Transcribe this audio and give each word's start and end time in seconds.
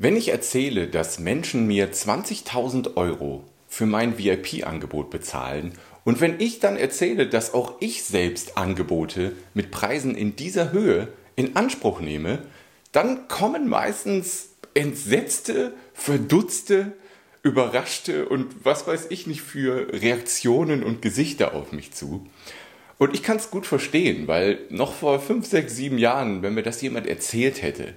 Wenn 0.00 0.14
ich 0.14 0.28
erzähle, 0.28 0.86
dass 0.86 1.18
Menschen 1.18 1.66
mir 1.66 1.92
20.000 1.92 2.96
Euro 2.96 3.42
für 3.66 3.84
mein 3.84 4.16
VIP-Angebot 4.16 5.10
bezahlen 5.10 5.72
und 6.04 6.20
wenn 6.20 6.38
ich 6.38 6.60
dann 6.60 6.76
erzähle, 6.76 7.26
dass 7.26 7.52
auch 7.52 7.74
ich 7.80 8.04
selbst 8.04 8.56
Angebote 8.56 9.32
mit 9.54 9.72
Preisen 9.72 10.14
in 10.14 10.36
dieser 10.36 10.70
Höhe 10.70 11.08
in 11.34 11.56
Anspruch 11.56 12.00
nehme, 12.00 12.44
dann 12.92 13.26
kommen 13.26 13.68
meistens 13.68 14.50
entsetzte, 14.74 15.72
verdutzte, 15.94 16.92
überraschte 17.42 18.28
und 18.28 18.64
was 18.64 18.86
weiß 18.86 19.08
ich 19.10 19.26
nicht 19.26 19.42
für 19.42 19.92
Reaktionen 19.92 20.84
und 20.84 21.02
Gesichter 21.02 21.54
auf 21.54 21.72
mich 21.72 21.90
zu. 21.90 22.24
Und 22.98 23.14
ich 23.14 23.24
kann 23.24 23.38
es 23.38 23.50
gut 23.50 23.66
verstehen, 23.66 24.28
weil 24.28 24.60
noch 24.70 24.92
vor 24.94 25.18
5, 25.18 25.44
6, 25.44 25.74
7 25.74 25.98
Jahren, 25.98 26.42
wenn 26.42 26.54
mir 26.54 26.62
das 26.62 26.82
jemand 26.82 27.08
erzählt 27.08 27.62
hätte, 27.62 27.94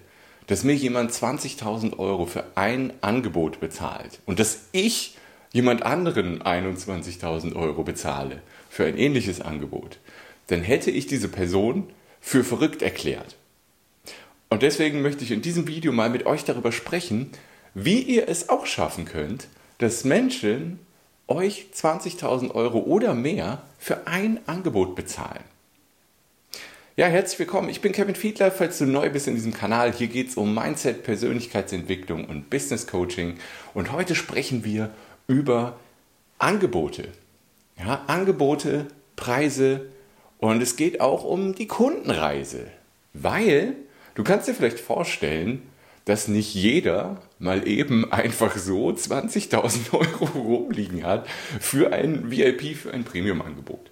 dass 0.52 0.66
mir 0.66 0.76
jemand 0.76 1.14
20.000 1.14 1.98
Euro 1.98 2.26
für 2.26 2.44
ein 2.56 2.92
Angebot 3.00 3.62
bezahlt 3.62 4.20
und 4.26 4.38
dass 4.38 4.66
ich 4.74 5.16
jemand 5.54 5.84
anderen 5.84 6.44
21.000 6.44 7.56
Euro 7.56 7.84
bezahle 7.84 8.42
für 8.70 8.84
ein 8.84 8.98
ähnliches 8.98 9.40
Angebot, 9.40 10.00
dann 10.48 10.62
hätte 10.62 10.92
ich 10.92 11.08
diese 11.08 11.30
Person 11.30 11.90
für 12.20 12.44
verrückt 12.44 12.82
erklärt. 12.82 13.38
Und 14.50 14.62
deswegen 14.62 15.02
möchte 15.02 15.24
ich 15.24 15.32
in 15.32 15.42
diesem 15.42 15.70
Video 15.70 15.94
mal 15.94 16.10
mit 16.10 16.26
euch 16.26 16.44
darüber 16.44 16.74
sprechen, 16.74 17.30
wie 17.74 18.02
ihr 18.02 18.28
es 18.28 18.50
auch 18.50 18.66
schaffen 18.66 19.06
könnt, 19.06 19.48
dass 19.78 20.04
Menschen 20.04 20.80
euch 21.30 21.68
20.000 21.74 22.54
Euro 22.54 22.80
oder 22.80 23.14
mehr 23.14 23.62
für 23.80 24.06
ein 24.06 24.42
Angebot 24.48 24.98
bezahlen. 24.98 25.46
Ja, 26.98 27.08
herzlich 27.08 27.40
willkommen. 27.40 27.70
Ich 27.70 27.80
bin 27.80 27.94
Kevin 27.94 28.16
Fiedler. 28.16 28.52
Falls 28.52 28.78
du 28.78 28.86
neu 28.86 29.10
bist 29.10 29.26
in 29.26 29.36
diesem 29.36 29.54
Kanal, 29.54 29.94
hier 29.94 30.08
geht 30.08 30.28
es 30.28 30.36
um 30.36 30.54
Mindset, 30.54 31.04
Persönlichkeitsentwicklung 31.04 32.26
und 32.26 32.50
Business 32.50 32.86
Coaching. 32.86 33.38
Und 33.74 33.94
heute 33.94 34.14
sprechen 34.14 34.66
wir 34.66 34.90
über 35.26 35.80
Angebote. 36.38 37.08
Ja, 37.80 38.04
Angebote, 38.08 38.88
Preise 39.16 39.86
und 40.40 40.62
es 40.62 40.76
geht 40.76 41.00
auch 41.00 41.24
um 41.24 41.56
die 41.56 41.68
Kundenreise. 41.68 42.68
Weil 43.14 43.78
du 44.16 44.26
kannst 44.26 44.50
dir 44.50 44.54
vielleicht 44.54 44.82
vorstellen, 44.82 45.62
dass 46.04 46.28
nicht 46.28 46.54
jeder 46.54 47.22
mal 47.40 47.70
eben 47.70 48.12
einfach 48.12 48.58
so 48.58 48.90
20.000 48.90 49.94
Euro 49.94 50.26
rumliegen 50.26 51.06
hat 51.06 51.26
für 51.62 51.94
ein 51.94 52.30
VIP, 52.30 52.76
für 52.76 52.92
ein 52.92 53.06
Premium-Angebot. 53.06 53.92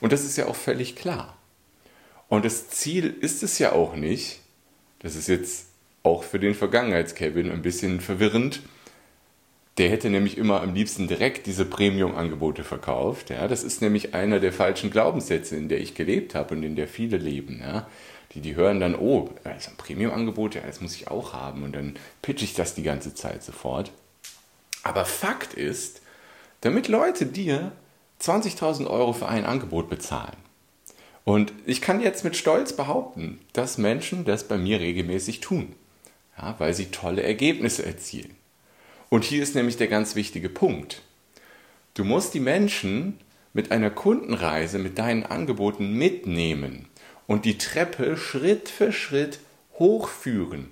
Und 0.00 0.14
das 0.14 0.24
ist 0.24 0.38
ja 0.38 0.46
auch 0.46 0.56
völlig 0.56 0.96
klar. 0.96 1.37
Und 2.28 2.44
das 2.44 2.68
Ziel 2.68 3.14
ist 3.20 3.42
es 3.42 3.58
ja 3.58 3.72
auch 3.72 3.96
nicht, 3.96 4.40
das 5.00 5.16
ist 5.16 5.28
jetzt 5.28 5.66
auch 6.02 6.22
für 6.22 6.38
den 6.38 6.54
Vergangenheits-Kevin 6.54 7.50
ein 7.50 7.62
bisschen 7.62 8.00
verwirrend, 8.00 8.60
der 9.78 9.90
hätte 9.90 10.10
nämlich 10.10 10.36
immer 10.36 10.60
am 10.60 10.74
liebsten 10.74 11.06
direkt 11.06 11.46
diese 11.46 11.64
Premium-Angebote 11.64 12.64
verkauft. 12.64 13.30
Ja, 13.30 13.46
das 13.46 13.62
ist 13.62 13.80
nämlich 13.80 14.12
einer 14.12 14.40
der 14.40 14.52
falschen 14.52 14.90
Glaubenssätze, 14.90 15.56
in 15.56 15.68
der 15.68 15.80
ich 15.80 15.94
gelebt 15.94 16.34
habe 16.34 16.56
und 16.56 16.64
in 16.64 16.74
der 16.74 16.88
viele 16.88 17.16
leben. 17.16 17.60
Ja. 17.62 17.86
Die, 18.32 18.40
die 18.40 18.56
hören 18.56 18.80
dann, 18.80 18.96
oh, 18.96 19.30
ist 19.56 19.68
ein 19.68 19.76
Premium-Angebot, 19.76 20.56
ja, 20.56 20.62
das 20.66 20.80
muss 20.80 20.96
ich 20.96 21.08
auch 21.08 21.32
haben. 21.32 21.62
Und 21.62 21.76
dann 21.76 21.94
pitche 22.22 22.44
ich 22.44 22.54
das 22.54 22.74
die 22.74 22.82
ganze 22.82 23.14
Zeit 23.14 23.44
sofort. 23.44 23.92
Aber 24.82 25.04
Fakt 25.04 25.54
ist, 25.54 26.02
damit 26.60 26.88
Leute 26.88 27.24
dir 27.24 27.72
20.000 28.20 28.88
Euro 28.88 29.12
für 29.12 29.28
ein 29.28 29.44
Angebot 29.44 29.88
bezahlen, 29.88 30.36
und 31.28 31.52
ich 31.66 31.82
kann 31.82 32.00
jetzt 32.00 32.24
mit 32.24 32.38
Stolz 32.38 32.72
behaupten, 32.72 33.38
dass 33.52 33.76
Menschen 33.76 34.24
das 34.24 34.48
bei 34.48 34.56
mir 34.56 34.80
regelmäßig 34.80 35.40
tun, 35.40 35.74
ja, 36.38 36.54
weil 36.56 36.72
sie 36.72 36.86
tolle 36.86 37.22
Ergebnisse 37.22 37.84
erzielen. 37.84 38.34
Und 39.10 39.24
hier 39.24 39.42
ist 39.42 39.54
nämlich 39.54 39.76
der 39.76 39.88
ganz 39.88 40.14
wichtige 40.14 40.48
Punkt. 40.48 41.02
Du 41.92 42.04
musst 42.04 42.32
die 42.32 42.40
Menschen 42.40 43.18
mit 43.52 43.72
einer 43.72 43.90
Kundenreise, 43.90 44.78
mit 44.78 44.98
deinen 44.98 45.22
Angeboten 45.22 45.92
mitnehmen 45.92 46.88
und 47.26 47.44
die 47.44 47.58
Treppe 47.58 48.16
Schritt 48.16 48.70
für 48.70 48.90
Schritt 48.90 49.40
hochführen. 49.78 50.70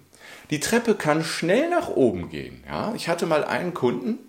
Die 0.49 0.61
Treppe 0.61 0.95
kann 0.95 1.23
schnell 1.23 1.69
nach 1.69 1.91
oben 1.91 2.31
gehen. 2.31 2.65
Ja? 2.67 2.95
Ich 2.97 3.09
hatte 3.09 3.27
mal 3.27 3.45
einen 3.45 3.75
Kunden, 3.75 4.21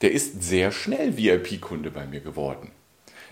der 0.00 0.12
ist 0.12 0.44
sehr 0.44 0.70
schnell 0.70 1.16
VIP-Kunde 1.16 1.90
bei 1.90 2.06
mir 2.06 2.20
geworden. 2.20 2.70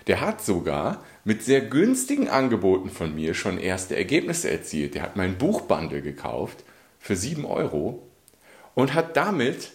Der 0.07 0.19
hat 0.19 0.43
sogar 0.43 1.01
mit 1.23 1.43
sehr 1.43 1.61
günstigen 1.61 2.29
Angeboten 2.29 2.89
von 2.89 3.13
mir 3.13 3.33
schon 3.33 3.59
erste 3.59 3.95
Ergebnisse 3.95 4.49
erzielt. 4.49 4.95
Der 4.95 5.03
hat 5.03 5.15
mein 5.15 5.37
Buchbundle 5.37 6.01
gekauft 6.01 6.63
für 6.99 7.15
7 7.15 7.45
Euro 7.45 8.01
und 8.73 8.93
hat 8.93 9.15
damit 9.17 9.71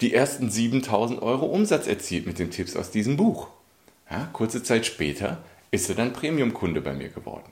die 0.00 0.12
ersten 0.14 0.50
7000 0.50 1.22
Euro 1.22 1.46
Umsatz 1.46 1.86
erzielt 1.86 2.26
mit 2.26 2.38
den 2.38 2.50
Tipps 2.50 2.76
aus 2.76 2.90
diesem 2.90 3.16
Buch. 3.16 3.48
Ja, 4.10 4.28
kurze 4.32 4.62
Zeit 4.62 4.84
später 4.84 5.42
ist 5.70 5.88
er 5.88 5.94
dann 5.94 6.12
Premium-Kunde 6.12 6.80
bei 6.80 6.92
mir 6.92 7.08
geworden. 7.08 7.50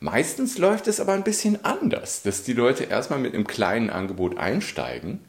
Meistens 0.00 0.58
läuft 0.58 0.88
es 0.88 0.98
aber 0.98 1.12
ein 1.12 1.22
bisschen 1.22 1.64
anders, 1.64 2.22
dass 2.22 2.42
die 2.42 2.54
Leute 2.54 2.84
erstmal 2.84 3.20
mit 3.20 3.34
einem 3.34 3.46
kleinen 3.46 3.88
Angebot 3.88 4.36
einsteigen, 4.36 5.20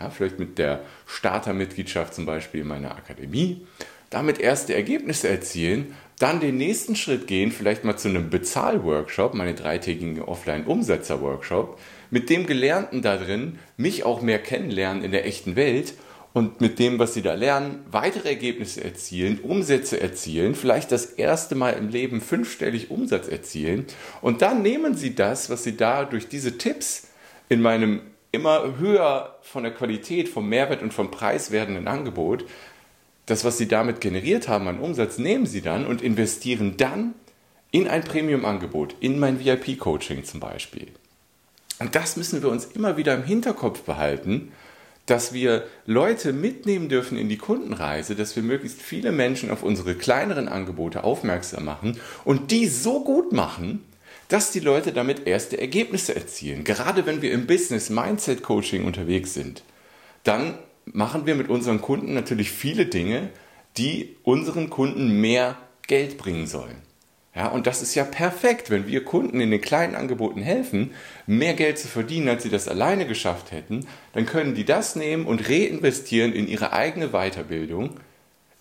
ja, 0.00 0.08
vielleicht 0.08 0.38
mit 0.38 0.56
der 0.56 0.80
Startermitgliedschaft 1.06 2.14
zum 2.14 2.24
Beispiel 2.24 2.62
in 2.62 2.68
meiner 2.68 2.96
Akademie, 2.96 3.66
damit 4.08 4.38
erste 4.38 4.74
Ergebnisse 4.74 5.28
erzielen, 5.28 5.94
dann 6.18 6.40
den 6.40 6.56
nächsten 6.56 6.96
Schritt 6.96 7.26
gehen, 7.26 7.52
vielleicht 7.52 7.84
mal 7.84 7.96
zu 7.96 8.08
einem 8.08 8.30
Bezahlworkshop, 8.30 9.34
meine 9.34 9.54
dreitägigen 9.54 10.22
Offline-Umsetzer-Workshop, 10.22 11.78
mit 12.10 12.30
dem 12.30 12.46
Gelernten 12.46 13.02
da 13.02 13.16
drin 13.16 13.58
mich 13.76 14.04
auch 14.04 14.22
mehr 14.22 14.38
kennenlernen 14.38 15.04
in 15.04 15.10
der 15.10 15.26
echten 15.26 15.56
Welt 15.56 15.94
und 16.32 16.60
mit 16.60 16.78
dem, 16.78 16.98
was 16.98 17.14
sie 17.14 17.22
da 17.22 17.34
lernen, 17.34 17.84
weitere 17.90 18.28
Ergebnisse 18.28 18.84
erzielen, 18.84 19.40
Umsätze 19.40 20.00
erzielen, 20.00 20.54
vielleicht 20.54 20.92
das 20.92 21.06
erste 21.06 21.54
Mal 21.54 21.72
im 21.72 21.88
Leben 21.88 22.20
fünfstellig 22.20 22.90
Umsatz 22.90 23.28
erzielen. 23.28 23.86
Und 24.20 24.42
dann 24.42 24.62
nehmen 24.62 24.94
sie 24.96 25.14
das, 25.14 25.50
was 25.50 25.64
sie 25.64 25.76
da 25.76 26.04
durch 26.04 26.28
diese 26.28 26.58
Tipps 26.58 27.08
in 27.48 27.62
meinem 27.62 28.00
immer 28.32 28.78
höher 28.78 29.38
von 29.40 29.62
der 29.62 29.72
Qualität, 29.72 30.28
vom 30.28 30.48
Mehrwert 30.48 30.82
und 30.82 30.92
vom 30.92 31.10
Preis 31.10 31.52
werdenden 31.52 31.88
Angebot, 31.88 32.44
das, 33.26 33.44
was 33.44 33.58
sie 33.58 33.68
damit 33.68 34.00
generiert 34.00 34.48
haben 34.48 34.68
an 34.68 34.78
Umsatz, 34.78 35.18
nehmen 35.18 35.46
sie 35.46 35.60
dann 35.60 35.86
und 35.86 36.00
investieren 36.00 36.76
dann 36.76 37.14
in 37.70 37.88
ein 37.88 38.04
Premium-Angebot, 38.04 38.94
in 39.00 39.18
mein 39.18 39.44
VIP-Coaching 39.44 40.24
zum 40.24 40.40
Beispiel. 40.40 40.88
Und 41.78 41.94
das 41.94 42.16
müssen 42.16 42.42
wir 42.42 42.48
uns 42.48 42.64
immer 42.64 42.96
wieder 42.96 43.14
im 43.14 43.24
Hinterkopf 43.24 43.82
behalten, 43.82 44.52
dass 45.04 45.32
wir 45.32 45.66
Leute 45.84 46.32
mitnehmen 46.32 46.88
dürfen 46.88 47.16
in 47.16 47.28
die 47.28 47.38
Kundenreise, 47.38 48.16
dass 48.16 48.34
wir 48.34 48.42
möglichst 48.42 48.82
viele 48.82 49.12
Menschen 49.12 49.50
auf 49.50 49.62
unsere 49.62 49.94
kleineren 49.94 50.48
Angebote 50.48 51.04
aufmerksam 51.04 51.64
machen 51.64 51.98
und 52.24 52.50
die 52.50 52.66
so 52.66 53.04
gut 53.04 53.32
machen, 53.32 53.84
dass 54.28 54.50
die 54.50 54.60
Leute 54.60 54.92
damit 54.92 55.26
erste 55.26 55.60
Ergebnisse 55.60 56.16
erzielen. 56.16 56.64
Gerade 56.64 57.06
wenn 57.06 57.22
wir 57.22 57.32
im 57.32 57.46
Business 57.46 57.90
Mindset 57.90 58.42
Coaching 58.42 58.84
unterwegs 58.84 59.34
sind, 59.34 59.62
dann 60.24 60.58
machen 60.92 61.26
wir 61.26 61.34
mit 61.34 61.48
unseren 61.48 61.80
Kunden 61.80 62.14
natürlich 62.14 62.50
viele 62.50 62.86
Dinge, 62.86 63.30
die 63.76 64.16
unseren 64.22 64.70
Kunden 64.70 65.20
mehr 65.20 65.56
Geld 65.86 66.18
bringen 66.18 66.46
sollen. 66.46 66.86
Ja, 67.34 67.48
und 67.48 67.66
das 67.66 67.82
ist 67.82 67.94
ja 67.94 68.04
perfekt, 68.04 68.70
wenn 68.70 68.86
wir 68.86 69.04
Kunden 69.04 69.40
in 69.40 69.50
den 69.50 69.60
kleinen 69.60 69.94
Angeboten 69.94 70.40
helfen, 70.40 70.92
mehr 71.26 71.52
Geld 71.52 71.78
zu 71.78 71.86
verdienen, 71.86 72.30
als 72.30 72.42
sie 72.42 72.48
das 72.48 72.66
alleine 72.66 73.06
geschafft 73.06 73.52
hätten, 73.52 73.86
dann 74.14 74.24
können 74.24 74.54
die 74.54 74.64
das 74.64 74.96
nehmen 74.96 75.26
und 75.26 75.46
reinvestieren 75.46 76.32
in 76.32 76.48
ihre 76.48 76.72
eigene 76.72 77.08
Weiterbildung 77.08 77.90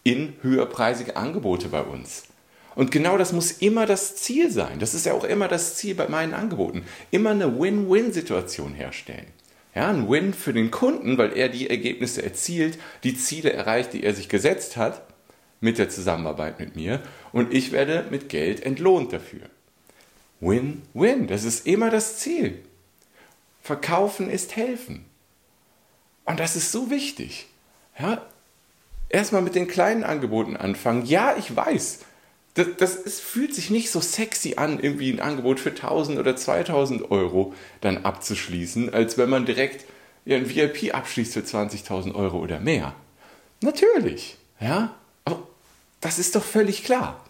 in 0.04 0.34
höherpreisige 0.42 1.16
Angebote 1.16 1.70
bei 1.70 1.82
uns. 1.82 2.26
Und 2.76 2.92
genau 2.92 3.18
das 3.18 3.32
muss 3.32 3.54
immer 3.54 3.86
das 3.86 4.18
Ziel 4.18 4.52
sein. 4.52 4.80
Das 4.80 4.94
ist 4.94 5.06
ja 5.06 5.14
auch 5.14 5.24
immer 5.24 5.48
das 5.48 5.76
Ziel 5.76 5.96
bei 5.96 6.10
meinen 6.10 6.34
Angeboten. 6.34 6.84
Immer 7.12 7.30
eine 7.30 7.58
Win-Win-Situation 7.58 8.74
herstellen. 8.74 9.28
Ja, 9.76 9.90
ein 9.90 10.10
Win 10.10 10.34
für 10.34 10.54
den 10.54 10.72
Kunden, 10.72 11.18
weil 11.18 11.38
er 11.38 11.50
die 11.50 11.70
Ergebnisse 11.70 12.24
erzielt, 12.24 12.80
die 13.04 13.18
Ziele 13.18 13.52
erreicht, 13.52 13.92
die 13.92 14.04
er 14.04 14.14
sich 14.14 14.30
gesetzt 14.30 14.78
hat 14.78 15.02
mit 15.60 15.78
der 15.78 15.90
Zusammenarbeit 15.90 16.60
mit 16.60 16.78
mir 16.78 17.02
und 17.34 17.54
ich 17.54 17.74
werde 17.74 18.06
mit 18.10 18.30
Geld 18.30 18.66
entlohnt 18.66 19.12
dafür. 19.12 19.42
Win-win, 20.40 21.28
das 21.28 21.44
ist 21.44 21.68
immer 21.68 21.90
das 21.90 22.20
Ziel. 22.20 22.64
Verkaufen 23.62 24.30
ist 24.30 24.56
helfen. 24.56 25.06
Und 26.24 26.40
das 26.40 26.56
ist 26.56 26.72
so 26.72 26.90
wichtig. 26.90 27.48
Ja, 28.00 28.26
erstmal 29.10 29.42
mit 29.42 29.56
den 29.56 29.68
kleinen 29.68 30.04
Angeboten 30.04 30.56
anfangen. 30.56 31.06
Ja, 31.06 31.36
ich 31.38 31.56
weiß, 31.56 32.00
das, 32.56 32.68
das 32.78 32.96
ist, 32.96 33.22
fühlt 33.22 33.54
sich 33.54 33.70
nicht 33.70 33.92
so 33.92 34.02
sexy 34.02 34.56
an, 34.58 34.80
irgendwie 34.80 35.12
ein 35.12 35.20
Angebot 35.20 35.60
für 35.60 35.70
1000 35.70 36.18
oder 36.18 36.36
2000 36.36 37.12
Euro 37.12 37.54
dann 37.82 38.06
abzuschließen, 38.06 38.94
als 38.94 39.18
wenn 39.18 39.30
man 39.30 39.46
direkt 39.46 39.86
ein 40.28 40.50
VIP 40.50 40.96
abschließt 40.96 41.34
für 41.34 41.42
20.000 41.42 42.16
Euro 42.16 42.40
oder 42.40 42.60
mehr. 42.60 42.96
Natürlich, 43.62 44.38
ja, 44.60 44.96
das 46.02 46.18
ist 46.18 46.36
doch 46.36 46.44
völlig 46.44 46.84
klar. 46.84 47.24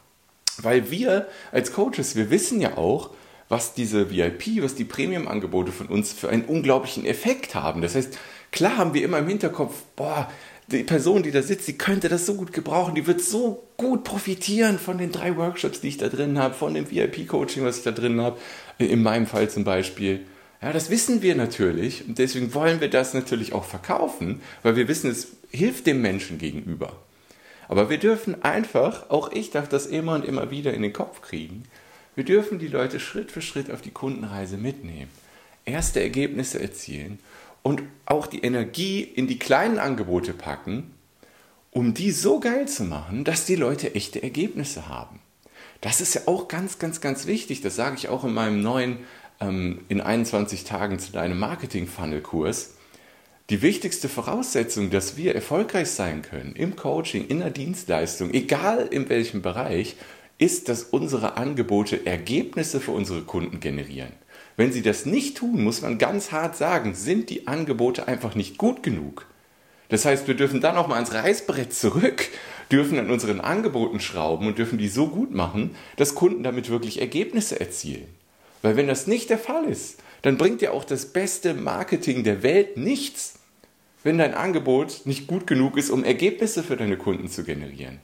Weil 0.57 0.89
wir 0.91 1.27
als 1.51 1.73
Coaches, 1.73 2.15
wir 2.15 2.29
wissen 2.29 2.61
ja 2.61 2.77
auch, 2.77 3.09
was 3.49 3.73
diese 3.73 4.09
VIP, 4.11 4.61
was 4.63 4.75
die 4.75 4.85
Premium-Angebote 4.85 5.71
von 5.71 5.87
uns 5.87 6.13
für 6.13 6.29
einen 6.29 6.45
unglaublichen 6.45 7.05
Effekt 7.05 7.55
haben. 7.55 7.81
Das 7.81 7.95
heißt, 7.95 8.17
klar 8.51 8.77
haben 8.77 8.93
wir 8.93 9.03
immer 9.03 9.19
im 9.19 9.27
Hinterkopf, 9.27 9.83
boah, 9.95 10.31
die 10.67 10.83
Person, 10.83 11.23
die 11.23 11.31
da 11.31 11.41
sitzt, 11.41 11.67
die 11.67 11.77
könnte 11.77 12.09
das 12.09 12.25
so 12.25 12.35
gut 12.35 12.51
gebrauchen, 12.51 12.95
die 12.95 13.05
wird 13.05 13.21
so 13.21 13.67
gut 13.77 14.03
profitieren 14.03 14.79
von 14.79 14.97
den 14.97 15.11
drei 15.11 15.35
Workshops, 15.37 15.81
die 15.81 15.89
ich 15.89 15.97
da 15.97 16.09
drin 16.09 16.39
habe, 16.39 16.55
von 16.55 16.73
dem 16.73 16.89
VIP-Coaching, 16.89 17.63
was 17.63 17.77
ich 17.77 17.83
da 17.83 17.91
drin 17.91 18.19
habe, 18.19 18.37
in 18.79 19.03
meinem 19.03 19.27
Fall 19.27 19.49
zum 19.49 19.63
Beispiel. 19.63 20.25
Ja, 20.61 20.73
das 20.73 20.89
wissen 20.89 21.21
wir 21.21 21.35
natürlich. 21.35 22.07
Und 22.07 22.17
deswegen 22.17 22.53
wollen 22.53 22.81
wir 22.81 22.89
das 22.89 23.13
natürlich 23.13 23.53
auch 23.53 23.65
verkaufen, 23.65 24.41
weil 24.63 24.75
wir 24.75 24.87
wissen, 24.87 25.11
es 25.11 25.27
hilft 25.51 25.85
dem 25.85 26.01
Menschen 26.01 26.39
gegenüber. 26.39 26.93
Aber 27.67 27.89
wir 27.89 27.97
dürfen 27.97 28.43
einfach, 28.43 29.09
auch 29.09 29.31
ich 29.31 29.51
darf 29.51 29.69
das 29.69 29.85
immer 29.85 30.15
und 30.15 30.25
immer 30.25 30.51
wieder 30.51 30.73
in 30.73 30.81
den 30.81 30.93
Kopf 30.93 31.21
kriegen, 31.21 31.63
wir 32.15 32.23
dürfen 32.23 32.59
die 32.59 32.67
Leute 32.67 32.99
Schritt 32.99 33.31
für 33.31 33.41
Schritt 33.41 33.69
auf 33.69 33.81
die 33.81 33.91
Kundenreise 33.91 34.57
mitnehmen, 34.57 35.09
erste 35.65 36.01
Ergebnisse 36.01 36.61
erzielen 36.61 37.19
und 37.65 37.81
auch 38.05 38.27
die 38.27 38.41
Energie 38.43 39.01
in 39.01 39.25
die 39.25 39.39
kleinen 39.39 39.79
Angebote 39.79 40.33
packen, 40.33 40.93
um 41.71 41.95
die 41.95 42.11
so 42.11 42.39
geil 42.39 42.67
zu 42.67 42.83
machen, 42.83 43.23
dass 43.23 43.47
die 43.47 43.55
Leute 43.55 43.95
echte 43.95 44.21
Ergebnisse 44.21 44.87
haben. 44.87 45.19
Das 45.81 45.99
ist 45.99 46.13
ja 46.13 46.21
auch 46.27 46.47
ganz, 46.47 46.77
ganz, 46.77 47.01
ganz 47.01 47.25
wichtig. 47.25 47.61
Das 47.61 47.75
sage 47.75 47.95
ich 47.97 48.07
auch 48.07 48.23
in 48.23 48.35
meinem 48.35 48.61
neuen 48.61 48.99
ähm, 49.41 49.81
in 49.87 49.99
21 49.99 50.63
Tagen 50.63 50.99
zu 50.99 51.11
deinem 51.11 51.39
Marketing-Funnel-Kurs. 51.39 52.75
Die 53.49 53.63
wichtigste 53.63 54.09
Voraussetzung, 54.09 54.91
dass 54.91 55.17
wir 55.17 55.33
erfolgreich 55.33 55.89
sein 55.89 56.21
können 56.21 56.55
im 56.55 56.75
Coaching, 56.75 57.25
in 57.25 57.39
der 57.39 57.49
Dienstleistung, 57.49 58.31
egal 58.31 58.85
in 58.91 59.09
welchem 59.09 59.41
Bereich, 59.41 59.95
ist, 60.37 60.69
dass 60.69 60.83
unsere 60.83 61.35
Angebote 61.35 62.05
Ergebnisse 62.05 62.79
für 62.79 62.91
unsere 62.91 63.23
Kunden 63.23 63.59
generieren. 63.59 64.13
Wenn 64.57 64.71
sie 64.71 64.81
das 64.81 65.05
nicht 65.05 65.37
tun, 65.37 65.63
muss 65.63 65.81
man 65.81 65.97
ganz 65.97 66.31
hart 66.31 66.55
sagen, 66.55 66.95
sind 66.95 67.29
die 67.29 67.47
Angebote 67.47 68.07
einfach 68.07 68.35
nicht 68.35 68.57
gut 68.57 68.83
genug. 68.83 69.25
Das 69.89 70.05
heißt, 70.05 70.27
wir 70.27 70.35
dürfen 70.35 70.61
dann 70.61 70.77
auch 70.77 70.87
mal 70.87 70.95
ans 70.95 71.13
Reißbrett 71.13 71.73
zurück, 71.73 72.27
dürfen 72.71 72.97
an 72.97 73.11
unseren 73.11 73.41
Angeboten 73.41 73.99
schrauben 73.99 74.47
und 74.47 74.57
dürfen 74.57 74.77
die 74.77 74.87
so 74.87 75.07
gut 75.07 75.31
machen, 75.31 75.75
dass 75.97 76.15
Kunden 76.15 76.43
damit 76.43 76.69
wirklich 76.69 77.01
Ergebnisse 77.01 77.59
erzielen. 77.59 78.07
Weil 78.61 78.77
wenn 78.77 78.87
das 78.87 79.07
nicht 79.07 79.29
der 79.29 79.37
Fall 79.37 79.65
ist, 79.65 79.99
dann 80.23 80.37
bringt 80.37 80.61
ja 80.61 80.71
auch 80.71 80.85
das 80.85 81.07
beste 81.07 81.53
Marketing 81.53 82.23
der 82.23 82.41
Welt 82.41 82.77
nichts, 82.77 83.39
wenn 84.03 84.17
dein 84.17 84.33
Angebot 84.33 85.01
nicht 85.05 85.27
gut 85.27 85.45
genug 85.45 85.77
ist, 85.77 85.91
um 85.91 86.03
Ergebnisse 86.03 86.63
für 86.63 86.77
deine 86.77 86.97
Kunden 86.97 87.27
zu 87.27 87.43
generieren. 87.43 87.99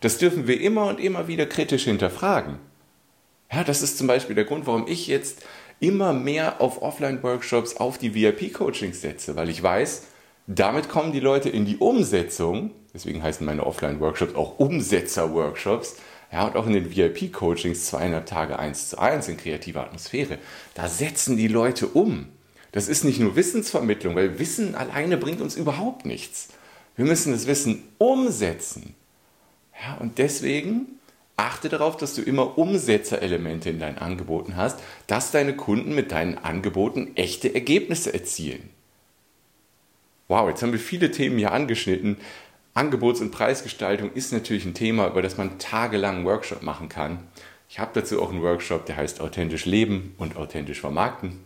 Das 0.00 0.18
dürfen 0.18 0.46
wir 0.46 0.60
immer 0.60 0.86
und 0.86 0.98
immer 0.98 1.28
wieder 1.28 1.46
kritisch 1.46 1.84
hinterfragen. 1.84 2.58
Ja, 3.52 3.64
das 3.64 3.82
ist 3.82 3.98
zum 3.98 4.06
Beispiel 4.06 4.34
der 4.34 4.46
Grund, 4.46 4.66
warum 4.66 4.86
ich 4.88 5.06
jetzt 5.06 5.44
immer 5.82 6.12
mehr 6.12 6.60
auf 6.60 6.80
Offline-Workshops, 6.80 7.76
auf 7.76 7.98
die 7.98 8.14
VIP-Coachings 8.14 9.00
setze, 9.00 9.34
weil 9.36 9.50
ich 9.50 9.62
weiß, 9.62 10.04
damit 10.46 10.88
kommen 10.88 11.12
die 11.12 11.20
Leute 11.20 11.48
in 11.48 11.64
die 11.64 11.76
Umsetzung. 11.76 12.70
Deswegen 12.94 13.22
heißen 13.22 13.44
meine 13.44 13.66
Offline-Workshops 13.66 14.34
auch 14.34 14.58
Umsetzer-Workshops. 14.58 15.96
Ja, 16.30 16.46
und 16.46 16.56
auch 16.56 16.66
in 16.66 16.72
den 16.72 16.94
VIP-Coachings 16.94 17.86
200 17.86 18.26
Tage 18.26 18.58
1 18.58 18.90
zu 18.90 18.98
1 18.98 19.28
in 19.28 19.36
kreativer 19.36 19.82
Atmosphäre. 19.82 20.38
Da 20.74 20.88
setzen 20.88 21.36
die 21.36 21.48
Leute 21.48 21.88
um. 21.88 22.28
Das 22.70 22.88
ist 22.88 23.04
nicht 23.04 23.20
nur 23.20 23.36
Wissensvermittlung, 23.36 24.14
weil 24.14 24.38
Wissen 24.38 24.74
alleine 24.74 25.18
bringt 25.18 25.40
uns 25.40 25.56
überhaupt 25.56 26.06
nichts. 26.06 26.48
Wir 26.96 27.04
müssen 27.04 27.32
das 27.32 27.46
Wissen 27.46 27.82
umsetzen. 27.98 28.94
Ja, 29.84 29.96
und 29.96 30.18
deswegen 30.18 30.86
achte 31.42 31.68
darauf, 31.68 31.96
dass 31.96 32.14
du 32.14 32.22
immer 32.22 32.56
Umsetzerelemente 32.56 33.68
in 33.70 33.78
deinen 33.78 33.98
Angeboten 33.98 34.56
hast, 34.56 34.78
dass 35.06 35.32
deine 35.32 35.56
Kunden 35.56 35.94
mit 35.94 36.12
deinen 36.12 36.38
Angeboten 36.38 37.12
echte 37.16 37.54
Ergebnisse 37.54 38.14
erzielen. 38.14 38.70
Wow, 40.28 40.48
jetzt 40.48 40.62
haben 40.62 40.72
wir 40.72 40.78
viele 40.78 41.10
Themen 41.10 41.38
hier 41.38 41.52
angeschnitten. 41.52 42.16
Angebots- 42.74 43.20
und 43.20 43.32
Preisgestaltung 43.32 44.12
ist 44.12 44.32
natürlich 44.32 44.64
ein 44.64 44.74
Thema, 44.74 45.08
über 45.08 45.20
das 45.20 45.36
man 45.36 45.58
tagelang 45.58 46.16
einen 46.16 46.24
Workshop 46.24 46.62
machen 46.62 46.88
kann. 46.88 47.18
Ich 47.68 47.78
habe 47.78 47.90
dazu 47.92 48.22
auch 48.22 48.30
einen 48.30 48.42
Workshop, 48.42 48.86
der 48.86 48.96
heißt 48.96 49.20
Authentisch 49.20 49.66
Leben 49.66 50.14
und 50.18 50.36
Authentisch 50.36 50.80
Vermarkten. 50.80 51.40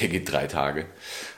Der 0.00 0.08
geht 0.08 0.30
drei 0.30 0.46
Tage. 0.46 0.86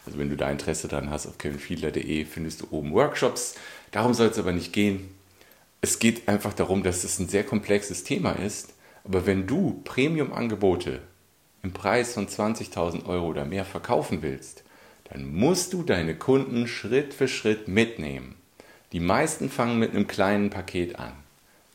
Also 0.05 0.19
wenn 0.19 0.29
du 0.29 0.37
da 0.37 0.51
Interesse 0.51 0.89
dran 0.89 1.09
hast, 1.09 1.27
auf 1.27 1.39
kevinfiedler.de 1.39 2.25
findest 2.25 2.63
du 2.63 2.67
oben 2.73 2.93
Workshops. 2.93 3.55
Darum 3.91 4.13
soll 4.13 4.29
es 4.29 4.39
aber 4.39 4.53
nicht 4.53 4.73
gehen 4.73 5.15
es 5.83 5.99
geht 5.99 6.29
einfach 6.29 6.53
darum, 6.53 6.83
dass 6.83 7.05
es 7.05 7.19
ein 7.19 7.29
sehr 7.29 7.45
komplexes 7.45 8.05
Thema 8.05 8.33
ist. 8.33 8.75
Aber 9.05 9.27
wenn 9.27 9.47
du 9.47 9.81
Premium-Angebote 9.85 11.01
im 11.63 11.73
Preis 11.73 12.15
von 12.15 12.27
20.000 12.27 13.07
Euro 13.07 13.29
oder 13.29 13.45
mehr 13.45 13.65
verkaufen 13.65 14.23
willst, 14.23 14.63
dann 15.05 15.35
musst 15.35 15.73
du 15.73 15.83
deine 15.83 16.15
Kunden 16.15 16.69
Schritt 16.69 17.15
für 17.15 17.29
Schritt 17.29 17.67
mitnehmen. 17.67 18.37
Die 18.93 19.01
meisten 19.01 19.49
fangen 19.49 19.79
mit 19.79 19.93
einem 19.93 20.07
kleinen 20.07 20.51
Paket 20.51 20.99
an, 20.99 21.13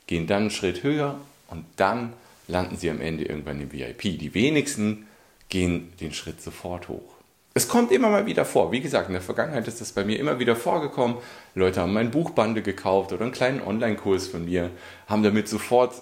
gehen 0.08 0.28
dann 0.28 0.44
einen 0.44 0.52
Schritt 0.52 0.84
höher 0.84 1.20
und 1.48 1.66
dann 1.76 2.14
landen 2.48 2.78
sie 2.78 2.90
am 2.90 3.02
Ende 3.02 3.26
irgendwann 3.26 3.62
im 3.62 3.72
VIP. 3.72 4.02
Die 4.02 4.34
wenigsten 4.34 5.08
gehen 5.50 5.92
den 6.00 6.14
Schritt 6.14 6.42
sofort 6.42 6.90
hoch. 6.90 7.15
Es 7.58 7.70
kommt 7.70 7.94
immer 7.94 8.10
mal 8.10 8.26
wieder 8.26 8.44
vor. 8.44 8.74
Wie 8.74 8.82
gesagt, 8.82 9.08
in 9.08 9.14
der 9.14 9.22
Vergangenheit 9.22 9.66
ist 9.70 9.80
das 9.80 9.94
bei 9.94 10.04
mir 10.04 10.20
immer 10.20 10.40
wieder 10.40 10.58
vorgekommen. 10.58 11.20
Leute 11.54 11.80
haben 11.80 11.94
mein 11.94 12.12
Buchbande 12.12 12.62
gekauft 12.62 13.14
oder 13.14 13.22
einen 13.22 13.32
kleinen 13.32 13.62
Online-Kurs 13.62 14.28
von 14.28 14.44
mir, 14.44 14.72
haben 15.08 15.24
damit 15.24 15.48
sofort 15.48 15.94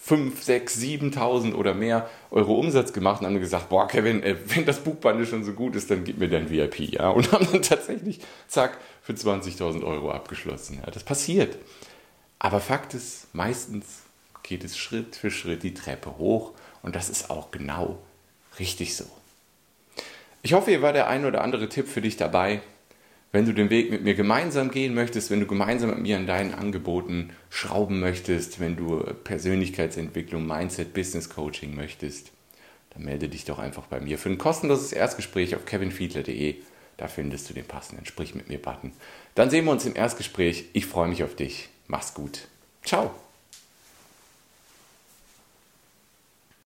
5, 0.00 0.42
6, 0.42 0.78
7.000 0.78 1.52
oder 1.52 1.74
mehr 1.74 2.08
Euro 2.30 2.54
Umsatz 2.54 2.94
gemacht 2.94 3.20
und 3.20 3.26
haben 3.26 3.38
gesagt, 3.38 3.68
boah 3.68 3.86
Kevin, 3.86 4.22
äh, 4.22 4.36
wenn 4.46 4.64
das 4.64 4.78
Buchbande 4.80 5.26
schon 5.26 5.44
so 5.44 5.52
gut 5.52 5.76
ist, 5.76 5.90
dann 5.90 6.02
gib 6.02 6.16
mir 6.16 6.30
dein 6.30 6.48
VIP. 6.48 6.94
Ja? 6.94 7.10
Und 7.10 7.30
haben 7.30 7.46
dann 7.52 7.60
tatsächlich, 7.60 8.20
zack, 8.48 8.78
für 9.02 9.12
20.000 9.12 9.84
Euro 9.84 10.10
abgeschlossen. 10.10 10.78
Ja? 10.82 10.90
Das 10.90 11.04
passiert. 11.04 11.58
Aber 12.38 12.58
Fakt 12.58 12.94
ist, 12.94 13.34
meistens 13.34 14.04
geht 14.42 14.64
es 14.64 14.78
Schritt 14.78 15.14
für 15.14 15.30
Schritt 15.30 15.62
die 15.62 15.74
Treppe 15.74 16.16
hoch 16.16 16.52
und 16.80 16.96
das 16.96 17.10
ist 17.10 17.28
auch 17.28 17.50
genau 17.50 17.98
richtig 18.58 18.96
so. 18.96 19.04
Ich 20.46 20.52
hoffe, 20.52 20.70
hier 20.70 20.80
war 20.80 20.92
der 20.92 21.08
ein 21.08 21.24
oder 21.24 21.42
andere 21.42 21.68
Tipp 21.68 21.88
für 21.88 22.00
dich 22.00 22.16
dabei. 22.16 22.60
Wenn 23.32 23.46
du 23.46 23.52
den 23.52 23.68
Weg 23.68 23.90
mit 23.90 24.04
mir 24.04 24.14
gemeinsam 24.14 24.70
gehen 24.70 24.94
möchtest, 24.94 25.28
wenn 25.32 25.40
du 25.40 25.46
gemeinsam 25.46 25.90
mit 25.90 25.98
mir 25.98 26.16
an 26.18 26.28
deinen 26.28 26.54
Angeboten 26.54 27.30
schrauben 27.50 27.98
möchtest, 27.98 28.60
wenn 28.60 28.76
du 28.76 29.00
Persönlichkeitsentwicklung, 29.24 30.46
Mindset, 30.46 30.94
Business 30.94 31.30
Coaching 31.30 31.74
möchtest, 31.74 32.30
dann 32.90 33.02
melde 33.02 33.28
dich 33.28 33.44
doch 33.44 33.58
einfach 33.58 33.86
bei 33.86 33.98
mir 33.98 34.18
für 34.18 34.28
ein 34.28 34.38
kostenloses 34.38 34.92
Erstgespräch 34.92 35.56
auf 35.56 35.64
kevinfiedler.de. 35.64 36.54
Da 36.96 37.08
findest 37.08 37.50
du 37.50 37.54
den 37.54 37.64
passenden 37.64 38.06
Sprich 38.06 38.36
mit 38.36 38.48
mir 38.48 38.62
Button. 38.62 38.92
Dann 39.34 39.50
sehen 39.50 39.64
wir 39.64 39.72
uns 39.72 39.84
im 39.84 39.96
Erstgespräch. 39.96 40.66
Ich 40.74 40.86
freue 40.86 41.08
mich 41.08 41.24
auf 41.24 41.34
dich. 41.34 41.70
Mach's 41.88 42.14
gut. 42.14 42.46
Ciao. 42.84 43.12